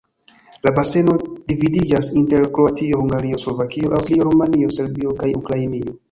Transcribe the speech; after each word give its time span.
La 0.67 0.71
baseno 0.77 1.13
dividiĝas 1.51 2.07
inter 2.21 2.45
Kroatio, 2.55 3.01
Hungario, 3.01 3.39
Slovakio, 3.43 3.91
Aŭstrio, 3.99 4.25
Rumanio, 4.29 4.71
Serbio 4.77 5.13
kaj 5.21 5.29
Ukrainio. 5.43 5.95